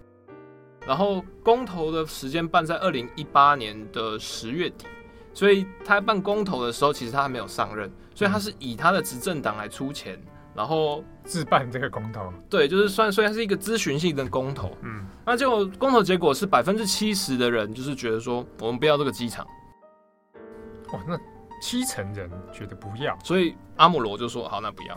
[0.85, 4.85] 然后公投的时间办在二零一八年的十月底，
[5.33, 10.17] 所以他办公投的时候，其实他还没有上任，所以他是以他的执政党来出钱，
[10.57, 12.33] 然后自办这个公投。
[12.49, 14.75] 对，就是算，所以它是一个咨询性的公投。
[14.81, 19.45] 嗯，那结果公投结果是百分之七十的人就是觉得说，我们不要这个机场。
[20.91, 21.15] 哇，那
[21.61, 24.95] 七成人觉得不要，所以阿姆罗就说好，那不要。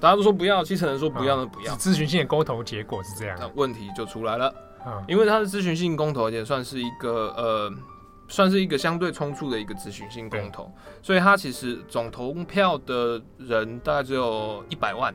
[0.00, 1.74] 大家都说不要，七成人说不要，那不要。
[1.76, 4.52] 咨询性的公投结果是这样，那问题就出来了。
[4.86, 7.72] 嗯，因为它是咨询性公投，也算是一个呃，
[8.34, 10.68] 算是一个相对冲突的一个咨询性公投，
[11.00, 15.14] 所以它其实总投票的人大概只有一百万，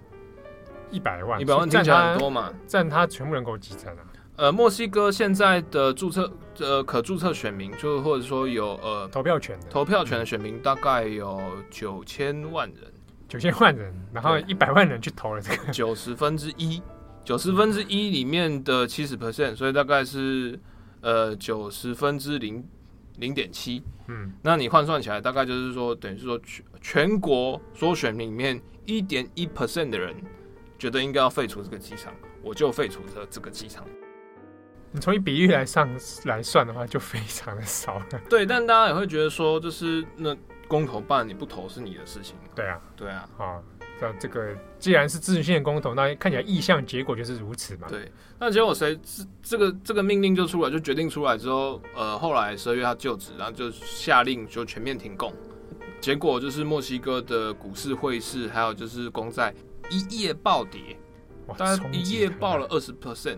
[0.90, 4.06] 一百万，一百万听起来很多嘛，占它全部人口几成啊？
[4.38, 9.68] 呃，墨西哥现在的注册呃可注册选民，就或者说有呃投票权的。
[9.70, 12.78] 投票权的选民，大概有九千万人，
[13.28, 15.74] 九千万人，然后一百万人去投了这个。
[15.74, 16.82] 九十分之一，
[17.26, 20.58] 九十分之一里面的七十 percent，所以大概是
[21.02, 22.66] 呃九十分之零
[23.20, 30.16] 零点七，嗯，那你换算起来，大概就是说等于是说全全国所有选民里面一点一 percent 的人
[30.78, 33.86] 觉得应该要废除这个机场，我就废除这这个机场。
[34.92, 35.88] 你从一比例来上
[36.26, 38.06] 来算的话，就非常的少了。
[38.28, 40.36] 对，但大家也会觉得说，就是那
[40.68, 42.36] 公投办你不投是你的事情。
[42.56, 43.62] 对啊，对啊，啊，
[44.02, 47.88] 那这个既然是咨询性的公投，那看起来意向结果就是如此嘛。
[47.90, 55.34] 对，那结果谁这这个这个命令就出来，就决定出来之后，呃，后来十二月他就职，然后就下令就全面停供，
[56.00, 59.54] 结果就是墨西哥的股市、汇市还有就是公债
[59.90, 60.98] 一夜暴跌，
[61.58, 63.38] 大概一夜爆了二十 percent。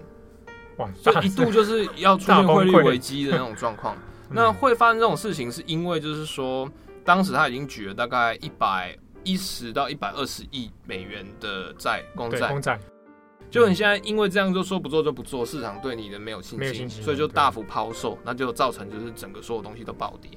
[0.95, 3.95] 所以一度就是要出现汇率危机的那种状况。
[4.33, 6.67] 那会发生这种事情，是因为就是说，
[7.03, 12.47] 当时他已经举了大概一百一十到一百二十亿美元的债，公债。
[12.49, 12.79] 公债。
[13.49, 20.31] 就你现在因为这样就说不做就不做，市场对你的没有信心，所以就大幅抛售，那就造成就是整个所有东西都暴跌。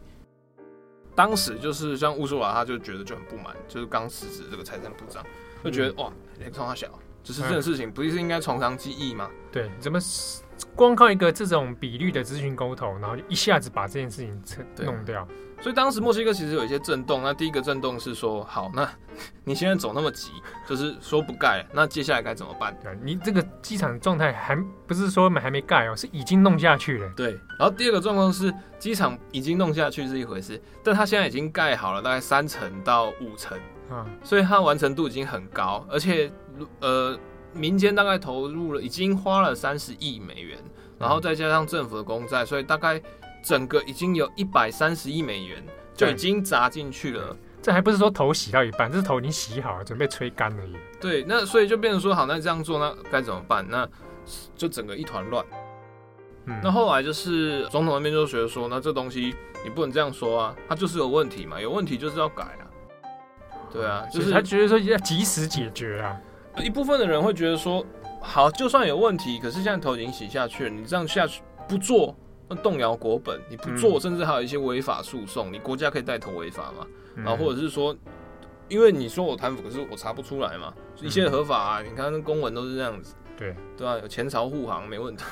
[1.15, 5.25] 当时就是像乌苏瓦，他就觉得就很不满，就是刚辞职这个财政部长
[5.63, 6.89] 就觉得哇，脸冲他小。
[7.23, 9.31] 就是这种事情，不是应该从长计议吗？
[9.51, 9.99] 对，怎么
[10.75, 14.43] 光靠一个这种比率的咨询沟通，然后就一下子把这件事情
[14.85, 15.27] 弄掉？
[15.61, 17.23] 所以当时墨西哥其实有一些震动。
[17.23, 18.87] 那第一个震动是说，好，那
[19.45, 20.31] 你现在走那么急，
[20.69, 22.77] 就是说不盖，那接下来该怎么办？
[22.83, 24.55] 对，你这个机场状态还
[24.87, 27.11] 不是说还没盖哦，是已经弄下去了。
[27.17, 27.33] 对。
[27.59, 33.59] 然后第二个状况是，机场已经弄下去是一回事，但它现在已经盖好了，大概三层到五层。
[33.91, 36.33] 啊，所以它完成度已经很高，而且
[36.81, 37.17] 呃，
[37.55, 40.59] 民间大概投入了，已经花了三十亿美元，
[40.99, 43.01] 然后再加上政府的公债，所以大概
[43.43, 45.63] 整个已经有一百三十亿美元
[45.95, 47.37] 就已经砸进去了。
[47.63, 50.77] 这还不是说头洗到一半，这是头已经洗好了，准备吹干而已。
[51.01, 53.67] 对，那所以就变成说，好，那这样做，那该怎么办？
[53.69, 53.89] 那
[54.55, 55.45] 就整个一团乱。
[56.45, 62.69] 嗯，那后来就是总统那边就觉得说，那这东西你不能这样说啊，它就是有问题嘛，有问题就是要改啊。
[63.73, 66.21] 对啊，就是他觉得说要及时解决啊。
[66.63, 67.85] 一部分的人会觉得说，
[68.21, 72.15] 好，就算有问题，可是现在头已经洗下去了，你这样下去不做，
[72.49, 76.87] 那动摇国本；你不做，甚至还有一些违法诉讼，你国家可以带头违法嘛？
[77.17, 77.95] 然后或者是说，
[78.69, 81.83] 因为你说我贪腐，可是我查不出来嘛，一切合法啊。
[81.83, 83.15] 你看那公文都是这样子。
[83.37, 85.25] 对对啊，有前朝护航没问题。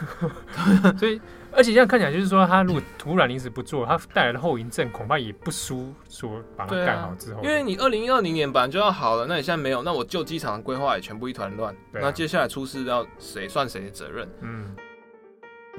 [0.98, 1.20] 所以，
[1.52, 7.42] 而且这样看起来就是说，他如果突然临时不做，他带来的后遗症恐怕也不输说把它盖好之后。
[7.42, 11.74] 因为你二零二零年本来就要好了，那你现在没有，那我旧机场的规划也全部一团乱。
[11.92, 14.28] 那接下来出事要谁算谁的责任？
[14.40, 14.74] 嗯，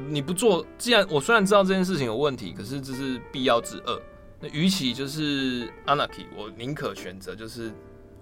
[0.08, 4.02] 你不做，既然我虽然知道这件事情有问题，可是这是必要之恶。
[4.40, 7.72] 那与其就是 anarchy，我宁可选择就是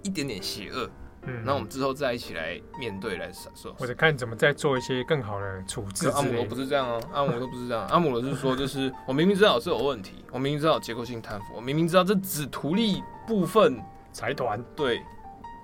[0.02, 0.90] 一点点邪恶。
[1.24, 6.08] 嗯，那我们之后再一起来面对来说，或者看怎么再做一些更好的处置。
[6.08, 13.80] 阿姆罗不是这样哦，阿姆罗不是这样，阿姆罗是说，就是我明明知道这有问题，我明明知道有结构性贪腐，我明明知道这只图利部分
[14.12, 15.00] 财团，对，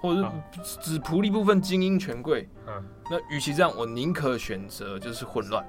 [0.01, 0.23] 或者
[0.62, 2.49] 是只图利部分精英权贵。
[2.68, 5.68] 嗯，那与其这样，我宁可选择就是混乱，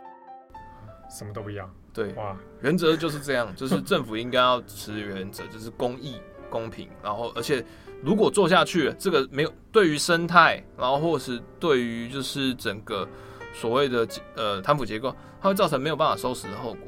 [1.10, 1.68] 什么都不要。
[1.92, 7.66] 对，哇，原则就是这样，就是政府应该要持原则，就是公益、公平，然后而且。
[8.02, 13.08] 如果做下去，这个没有对于生态，然后或是对于就是整个
[13.54, 16.84] 所谓的呃贪腐结构，它会造成没有办法收拾的后果。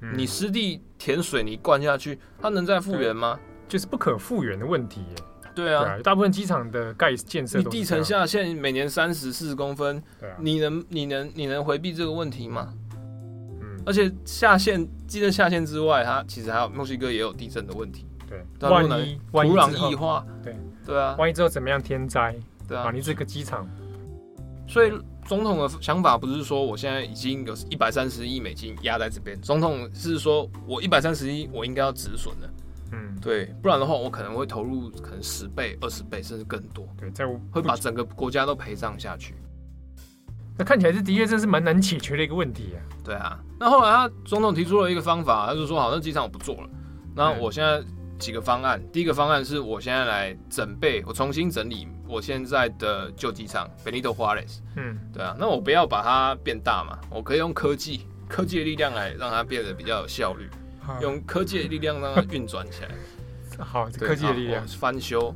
[0.00, 3.38] 嗯、你湿地填水泥灌下去，它能再复原吗？
[3.68, 5.02] 就是不可复原的问题。
[5.54, 12.72] 对啊，对啊，大部分机场的盖建设，你地层下陷每年三十四十公分，对啊，你能你能你能回避这个问题吗？
[13.60, 18.06] 嗯，而且下陷，地震下陷之外，它其实还有墨西哥也有地震的问题。
[18.28, 22.34] 对，万一土壤异化，对对啊，万一之后怎么样天灾？
[22.68, 23.66] 对啊，你这个机场，
[24.66, 24.92] 所以
[25.24, 32.50] 总统的想法不是说我现在已经有一百三十亿美金压在这边，总统是说我一百三十亿我应该要止损的，
[32.92, 39.34] 嗯，对，不然的话我可能会投入可能十倍、二十倍甚至更多，对，在我会把整个国家都陪葬下去。
[40.58, 42.78] 那看起来是的确这是蛮难解决的一个问题啊。
[43.02, 46.68] 对啊，那后来他总统提出了一个方法，他就说好，那机场我不做了，
[47.14, 47.82] 那我现在。
[48.18, 54.58] 几个方案，第一个方案是我现在来整备，我重新整理我现在的旧机场 Benito Juarez。
[54.76, 60.50] 嗯，对啊，那我不要把它变大嘛，我可以用科技，科技的力量来让它变得比较有效率，
[61.00, 62.90] 用科技的力量让它运转起来。
[63.64, 65.34] 好，科技的力量翻修。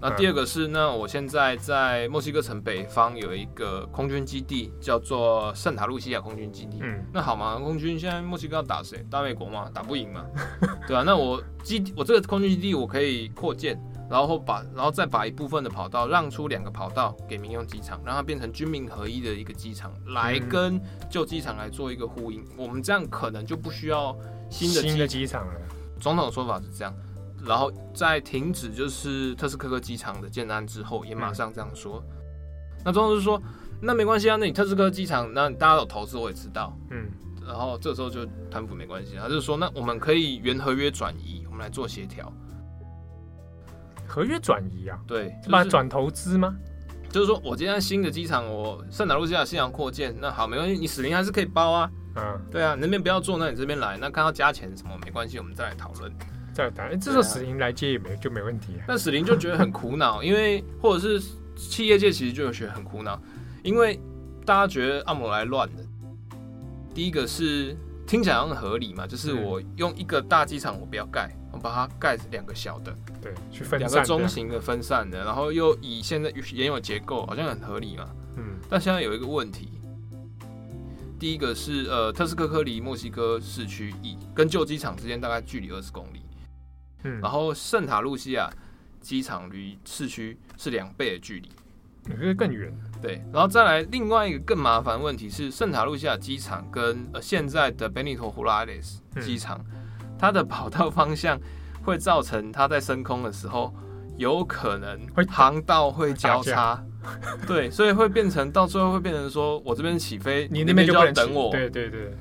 [0.00, 6.78] 那第二个是，那我现在在墨西哥城北方有一个空军基地，叫做圣塔露西亚空军基地。
[6.82, 9.04] 嗯，那好嘛，空军现在墨西哥要打谁？
[9.10, 9.68] 打美国嘛？
[9.74, 10.24] 打不赢嘛，
[10.86, 13.76] 对啊，那我基我这个空军基地我可以扩建，
[14.08, 20.80] 然后把然后再把一部分的跑道让出两个跑道给民用机场，让它变成军民合一的一个机场，来跟
[21.10, 22.44] 旧机场来做一个呼应。
[22.56, 24.16] 我们这样可能就不需要
[24.48, 25.54] 新的新的机场了。
[25.98, 26.94] 总统的说法是这样。
[27.46, 32.02] 然后在停止就是特斯科科机场的建安之后，也马上这样说。
[32.10, 32.16] 嗯、
[32.84, 33.40] 那总统就说
[33.80, 37.08] ：“那没关系啊，那你特斯科机场，那大家有投资我也知道。”嗯，
[37.46, 42.32] 然后这时候就谈不没关系，他就说：“那我们可以原合约转移，我们来做协调。”
[44.06, 44.98] 合约转移啊？
[45.06, 46.56] 对，是把转投资吗？
[47.10, 51.90] 就是说我今天新的机场，我圣塔露西亚新场扩建，那好，没关系，你史林还是可以包啊。
[52.16, 56.12] 嗯，对啊，那边不要做，那你这边来，那看到加钱什么没关系，我们再来讨论。
[57.00, 58.84] 这时候史林来接也没就没问题啊。
[58.88, 61.22] 但史林就觉得很苦恼， 因为或者是
[61.56, 63.20] 企业界其实就有觉得很苦恼，
[63.62, 63.98] 因为
[64.44, 65.84] 大家觉得阿摩来乱的。
[66.94, 72.92] 第一个是听起来很合理嘛，就是我用一个大机场我不要盖，我把它盖两个小的，
[73.22, 78.08] 对，去分两个中型的分散的，然后又以现在原有结构好像很合理嘛。
[78.36, 78.58] 嗯。
[78.68, 79.80] 但现在有一个问题，
[81.18, 86.22] 第一个是呃特斯科科离墨西哥市区一跟旧机场之间大概距离二十公里。
[87.08, 88.50] 嗯，然后圣塔露西亚
[89.00, 91.48] 机场离市区是两倍的距离，
[92.04, 92.72] 你会更远。
[93.00, 101.40] 对，然后再来另外一个更麻烦的问题是，圣塔露西亚机场跟呃现在的 Benito Juarez 机场，嗯、它的跑道方向
[101.84, 103.72] 会造成它在升空的时候
[104.16, 106.84] 有可能航道会交叉，
[107.46, 112.12] 对，所以会变成到最后会变成说我这边起飞，你那边就要等我，对对对。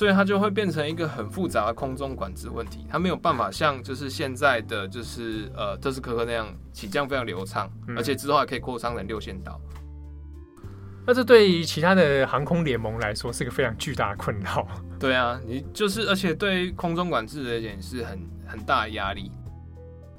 [0.00, 9.60] 所以它就会变成一个很复杂的空中管制问题，它没有办法像就是现在的就是呃特斯科科那样起降非常流畅，嗯、而且之后还可以扩张成六线道。
[11.06, 14.66] 那这对于其他的航空联盟来说是个非常巨大的困扰。
[14.98, 19.30] 对啊，你就是而且对于空中管制而言是很很大的压力。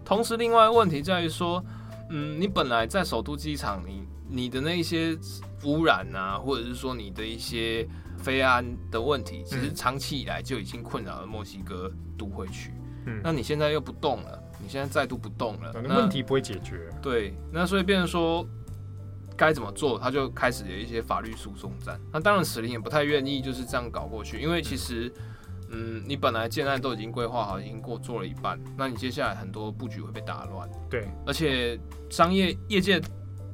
[0.06, 1.66] 同时，另外问题在于说，
[2.12, 5.18] 嗯，你本来在首都机场，你你的那一些
[5.64, 7.88] 污染啊，或者是说你的一些。
[8.22, 12.72] 飞安的问题，其实长期以来就已经困扰了墨西哥都会区。
[13.06, 16.90] 嗯，那你现在又不动了，你现在再度不动了，那问题不会解决。
[17.02, 18.48] 对，那所以变成说
[19.36, 22.00] 该怎么做，他就开始有一些法律诉讼战。
[22.14, 25.12] 那当然，史林也不太愿意就是这样搞过去，因为其实，
[25.70, 30.70] 嗯，你本来建案都已经规划好，已经过做了一半，那你接下来很多布局会被打乱。
[30.90, 31.80] 对，而且
[32.10, 33.02] 商业业界。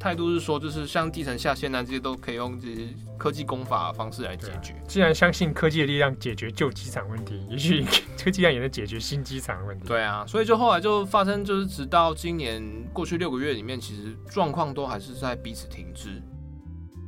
[0.07, 4.71] 态度是说，就是像地层下陷啊，这些都可以用这些科技工法的方式来解决。
[4.71, 7.83] 啊、既然相信科技的力量解决旧机场问题，也许
[8.23, 9.85] 科技量也能解决新机场问题。
[9.85, 16.23] 对啊，所以就后来就发生，就是直到今年过去六个月里面，其实状况都还是在彼此停滞。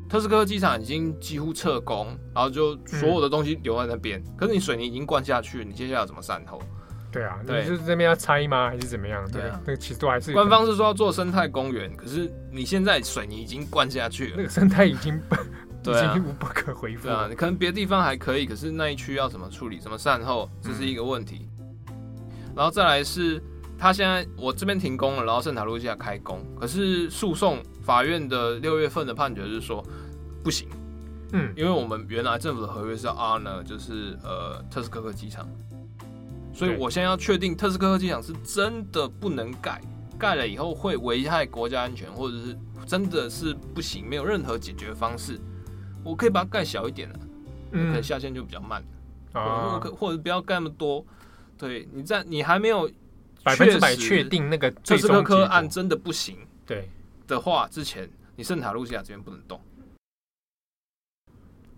[0.09, 6.61] 特斯科机场已经几乎撤工，然后就所有的东西留在那边，嗯、可是你水泥已经灌下去，你接下来要怎么善后？
[7.11, 8.69] 对啊，对，就是这边要拆吗？
[8.69, 9.29] 还是怎么样？
[9.31, 15.19] 对啊，那个其实都还是官方是说要做生态公园，可是你现在水泥已经灌下去了，那个生态已经
[15.81, 17.07] 对 已经无不可回复。
[17.07, 19.79] 对啊，你可能别的地方还可以，可是那一区要怎么处理？
[19.79, 20.49] 怎么善后？
[20.61, 21.49] 这是一个问题。
[21.89, 21.95] 嗯、
[22.55, 23.41] 然后再来是，
[23.77, 29.83] 他现在我这边停工了，然后圣塔露西亚开工，可是诉讼法院的六月份的判决是说
[30.43, 30.67] 不行，
[31.33, 35.49] 嗯，因为我们原来政府的合约是要 honor，就是呃特斯科克机场。
[36.59, 39.81] 所以我现在要确定特斯科科机场是真的不能盖，
[40.17, 45.39] 盖了以后会危害国家安全，或者是真的是不行，没有任何解决方式，
[46.03, 47.19] 我可以把它盖小一点了，
[47.71, 48.83] 嗯，可能下线就比较慢，
[49.31, 51.05] 啊，或者不要盖那么多。
[51.57, 52.91] 对，你在你还没有
[53.41, 56.89] 百分之百确定那个特斯科科案真的不行，对
[57.25, 59.61] 的话，之前你圣塔露西亚这边不能动。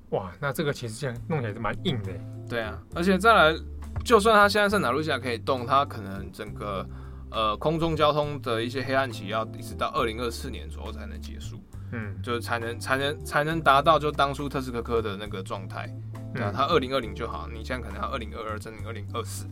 [0.10, 2.12] 哇，那这个其实这样弄起来是蛮硬的。
[2.50, 3.56] 对啊，而且再来。
[4.04, 6.86] 就算它现在圣塔路西亚可以动，它可能整个
[7.30, 11.60] 呃空中交通的一些黑暗期要一直到二零二四年左右才能结束，
[11.92, 15.90] 嗯，就是才能才能才能达到就当初特斯科科的那个状态，
[16.34, 19.46] 对啊，它二零二零就好，你现在可能要二零二二，甚至二零二四，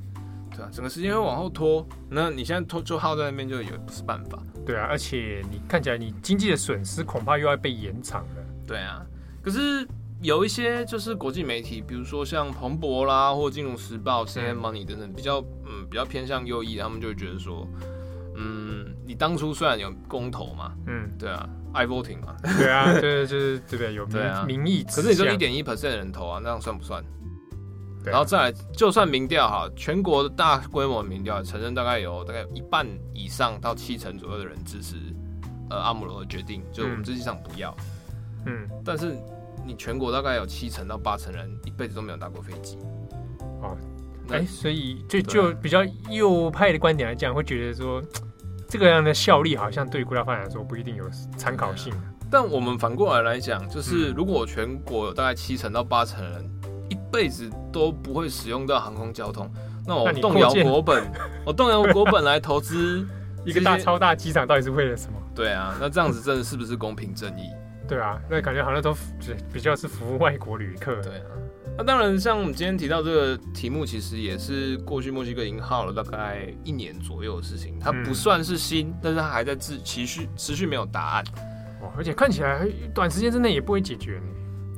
[0.56, 9.06] 对啊，整个时间会往后拖，那你现在拖就耗在那边就也不是办法，对啊，而且你看起来你经济的损失恐怕又要被延长了，对啊，
[9.41, 9.88] 可是。
[10.22, 17.66] 有一些就是国际媒体，比如说像彭博啦，或金融时报、CNN Money 等等，比较嗯比较偏向右翼，他们就会觉得说，
[18.36, 23.94] 嗯，你当初虽然有公投嘛，嗯，对啊，I-voting 嘛，对啊， 就是就是对不对？
[23.94, 27.02] 有民啊民意，可是你就一点一 percent 的人投啊，那样算不算？
[28.04, 34.96] 然后再来，就算民调哈，全国的大规模民调承认大概有大概一半以上到七成左右的人支持
[35.70, 37.74] 呃阿姆罗的决定，就我们这机场不要，
[38.46, 39.18] 嗯，但是。
[39.70, 42.76] 你全国大概有七成到八成人一辈子都没有搭过飞机，
[43.62, 43.78] 哦，
[44.32, 48.02] 哎，所以就就比较右派的观点来讲，会觉得说
[48.68, 51.08] 这个样的效力好像对于国家发展来说不一定有
[51.38, 51.94] 参考性。
[52.32, 56.50] 但我们反过来来讲，就是如果全国有大概七成到八成人
[56.90, 59.48] 一辈子都不会使用到航空交通，
[59.86, 61.12] 那我动摇国本，
[61.46, 63.08] 我动摇国本来投资
[63.46, 65.20] 一个大超大机场，到底是为了什么？
[65.36, 67.52] 对啊，那这样子真的是不是公平正义？
[67.90, 68.96] 对啊，那感觉好像都
[69.52, 71.02] 比较是服务外国旅客。
[71.02, 71.26] 对啊，
[71.76, 77.80] 那当然，像我们今天提到这个题目，其实也是过去墨西哥已经耗了大概一年左右的事情。
[77.80, 81.24] 它不算是新，嗯、但是它还在自持续持续没有答案。
[81.82, 84.26] 哦，而且看起来短时间之内也不会解决呢。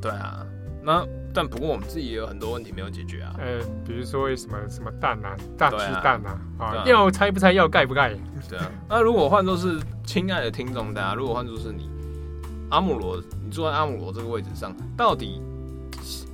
[0.02, 0.46] 对啊，
[0.82, 3.36] 那但不过我们自己也有很多问题没有解决啊。
[3.40, 8.16] 呃，比如说什么什么蛋啊，大鸡蛋啊，啊，要拆不拆，要盖不盖？
[8.48, 8.72] 对啊。
[8.88, 11.90] 那如果换作是亲爱的听众大家，如果换作是你。
[12.72, 15.42] 阿姆罗，你坐在阿姆罗这个位置上，到底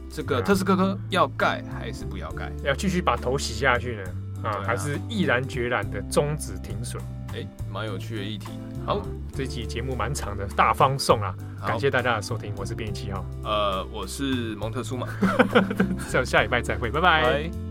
[0.09, 2.51] 这个特斯科科要盖还是不要盖？
[2.63, 4.03] 要继续把头洗下去呢？
[4.43, 7.01] 啊，啊还是毅然决然的终止停损？
[7.33, 8.47] 哎、欸，蛮有趣的议题。
[8.85, 9.01] 好，
[9.33, 11.35] 这期节目蛮长的，大方送啊！
[11.67, 15.07] 感谢大家的收听，我是编辑七号，呃，我是蒙特苏马，
[16.07, 17.66] 下下礼拜再会，拜拜。